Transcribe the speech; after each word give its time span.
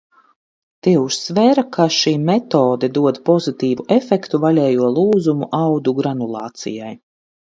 Tie 0.85 0.93
uzsvēra, 1.01 1.63
ka 1.77 1.85
šī 1.97 2.13
metode 2.29 2.89
dod 2.95 3.19
pozitīvu 3.29 3.85
efektu 3.97 4.41
vaļējo 4.47 4.89
lūzumu 4.97 5.51
audu 5.61 5.95
granulācijai. 6.01 6.91